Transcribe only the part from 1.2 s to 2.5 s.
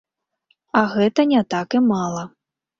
не так і мала.